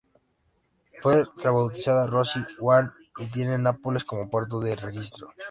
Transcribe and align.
Fue 0.99 1.25
rebautizado 1.37 2.07
Rossy 2.07 2.43
One 2.59 2.89
y 3.19 3.27
tiene 3.27 3.59
Nápoles 3.59 4.03
como 4.03 4.31
puerto 4.31 4.59
de 4.59 4.75
registro. 4.75 5.31